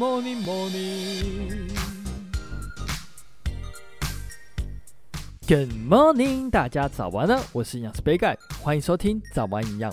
[0.00, 1.68] morning, morning.
[5.46, 7.38] Good morning，大家早安呢！
[7.52, 9.92] 我是营养师杯盖，欢迎收听早安营养。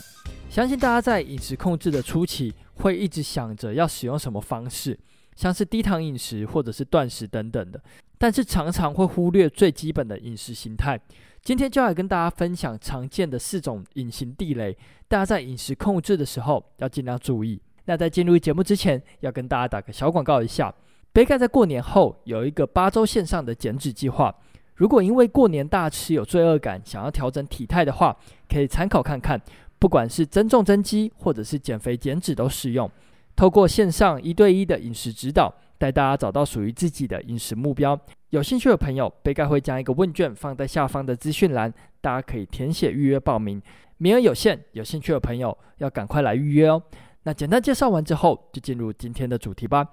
[0.50, 4.98] 相信大家在饮食控制的初期，会一直想着要使用什么方式，
[5.36, 7.84] 像是低糖饮食或者是断食等等的，
[8.18, 10.98] 但是常常会忽略最基本的饮食形态。
[11.44, 14.78] 今天就来跟大家分享常见的四种隐形地雷，
[15.10, 17.62] 大家在饮食控制的时候要尽量注意。
[17.88, 20.74] 那在进入节目之前，要跟大家打个小广告一下，
[21.12, 24.34] 杯盖在过年后有一个八周线上的减脂计划。
[24.76, 28.16] 如果因为过年大吃有罪恶感，想要调整体态的话，
[28.48, 29.42] 可以参考看看。
[29.80, 32.90] 不管是增重增肌，或者是减肥减脂都适用。
[33.36, 38.00] 透过线上一对一的饮食指导，带大家找到属于自己的饮食目标。
[38.32, 43.62] 有兴趣的朋友，杯盖会将一个问卷放在下方的资讯栏，大家可以填写预约报名，
[43.98, 46.82] 名额有限，有兴趣的朋友要赶快来预约哦。
[47.28, 49.86] 那简单介绍完之后，就进入今天的主题吧。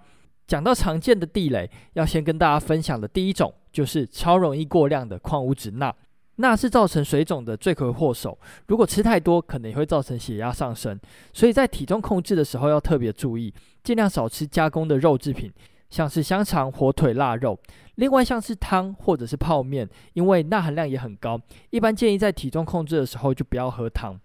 [0.46, 5.92] 讲到常见的地雷，要先跟大家分享的第一种，就是超容易过量的矿物质钠。
[6.36, 10.96] 钠是造成水肿的罪魁祸首，如果吃太多，可能也会造成血压上升。
[11.32, 15.52] 所以在体重控制的时候要特别注意，尽量少吃加工的肉制品。
[15.90, 17.58] 像是香肠、火腿、腊肉，
[17.96, 24.16] 另外像是汤或者是泡面，因为钠含量也很高，一般建议在体重控制的时候就不要喝汤。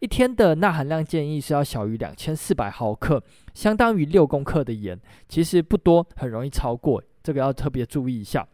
[0.00, 3.22] 一天的钠含量建议是要小于两千四百毫克，
[3.54, 8.46] 相当于六公克的盐，其实不多，很容易超过，这个要特别注意一下。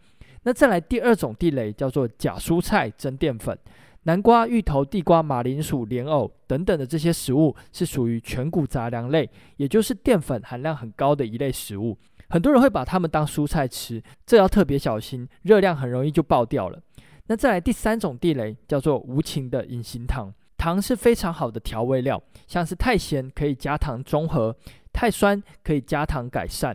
[0.45, 3.59] 那再来第二种地雷叫做假蔬菜增淀粉，
[4.05, 11.99] 南瓜、芋头、地瓜、马铃薯、莲藕等等的这些食物是属于全谷杂粮类，也就是淀粉含量很高的一类食物。
[12.29, 16.81] 很多人会把它们当蔬菜吃，这要特别小心，热量很容易就爆掉了。
[17.27, 20.33] 那再来第三种地雷叫做无情的隐形糖，
[20.63, 24.57] 糖是非常好的调味料，像是太咸可以加糖中和，
[24.93, 26.73] 太酸可以加糖改善，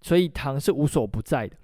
[0.00, 1.54] 所以糖是无所不在的。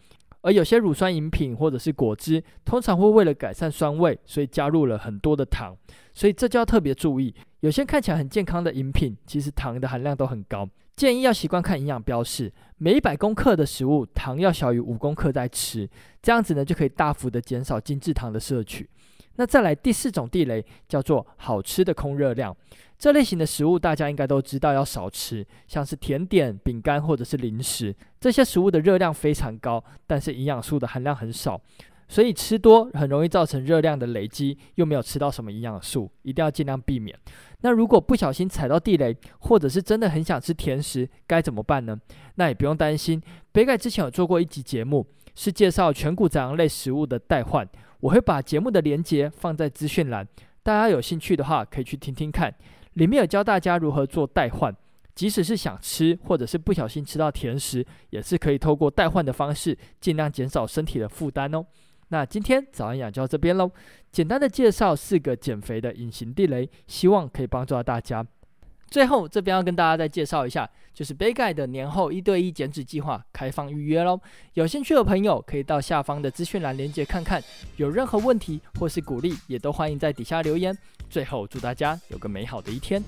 [0.42, 5.74] 而有些乳酸饮品或者是果汁，通常会为了改善酸味，所以加入了很多的糖，
[6.12, 7.34] 所以这就要特别注意。
[7.60, 10.68] 有些看起来很健康的饮品，其实糖的含量都很高。
[10.94, 15.88] 建议要习惯看营养标示，每一百公克的食物糖要小于五公克再吃，
[16.20, 18.86] 这样子呢就可以大幅的减少精制糖的摄取。
[19.36, 22.56] 那再来第四种地雷叫做好吃的空热量，
[22.98, 31.60] 这类型的食物大家应该都知道要少吃，像是甜点、饼干或者是零食，这些食物的热量非常高，但是营养素的含量很少。
[32.08, 37.18] 所以吃多很容易造成热量的累积，又没有吃到什么营养素，一定要尽量避免。
[37.62, 41.98] 那如果不小心踩到地雷，或者是真的很想吃甜食，该怎么办呢？
[42.34, 47.68] 那也不用担心，北改之前有做过一集节目，是介绍全谷杂粮类食物的代换，
[48.00, 50.26] 我会把节目的连接放在资讯栏，
[50.62, 52.54] 大家有兴趣的话可以去听听看，
[52.94, 54.74] 里面有教大家如何做代换，
[55.14, 61.64] 即使是想吃或者是不小心吃到甜食，也是可以透过代换的方式，尽量减少身体的负担哦。
[62.08, 63.70] 那今天早安养就到这边喽，
[64.10, 68.26] 简单的介绍四个减肥的隐形地雷，希望可以帮助到大家。
[68.92, 74.20] 最后这边要跟大家再介绍一下，就是杯盖的年后一对一减脂计划开放预约喽，
[74.52, 77.42] 有兴趣的朋友可以到下方的资讯栏链接看看，
[77.76, 80.76] 有任何问题或是鼓励，也都欢迎在底下留言。
[81.08, 83.02] 最后祝大家有个美好的一天。